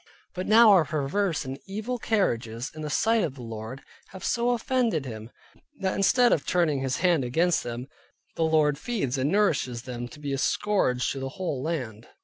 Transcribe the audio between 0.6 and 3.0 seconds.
our perverse and evil carriages in the